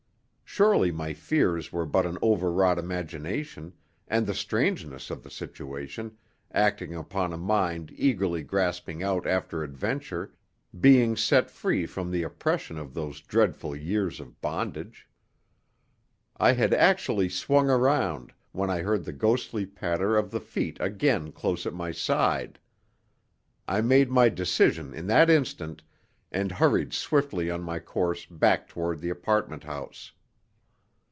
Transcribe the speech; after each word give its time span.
Surely 0.53 0.91
my 0.91 1.13
fears 1.13 1.71
were 1.71 1.85
but 1.85 2.05
an 2.05 2.17
overwrought 2.21 2.77
imagination 2.77 3.71
and 4.05 4.27
the 4.27 4.33
strangeness 4.33 5.09
of 5.09 5.23
the 5.23 5.29
situation, 5.29 6.17
acting 6.51 6.93
upon 6.93 7.31
a 7.31 7.37
mind 7.37 7.89
eagerly 7.95 8.43
grasping 8.43 9.01
out 9.01 9.25
after 9.25 9.63
adventure, 9.63 10.33
being 10.77 11.15
set 11.15 11.49
free 11.49 11.85
from 11.85 12.11
the 12.11 12.21
oppression 12.21 12.77
of 12.77 12.93
those 12.93 13.21
dreadful 13.21 13.73
years 13.73 14.19
of 14.19 14.41
bondage! 14.41 15.07
I 16.35 16.51
had 16.51 16.73
actually 16.73 17.29
swung 17.29 17.69
around 17.69 18.33
when 18.51 18.69
I 18.69 18.81
heard 18.81 19.05
the 19.05 19.13
ghostly 19.13 19.65
patter 19.65 20.17
of 20.17 20.31
the 20.31 20.41
feet 20.41 20.75
again 20.81 21.31
close 21.31 21.65
at 21.65 21.73
my 21.73 21.93
side. 21.93 22.59
I 23.69 23.79
made 23.79 24.09
my 24.11 24.27
decision 24.27 24.93
in 24.93 25.07
that 25.07 25.29
instant, 25.29 25.81
and 26.29 26.51
hurried 26.51 26.91
swiftly 26.91 27.49
on 27.49 27.61
my 27.63 27.79
course 27.79 28.25
back 28.25 28.67
toward 28.67 28.99
the 28.99 29.09
apartment 29.09 29.63
house. 29.63 30.11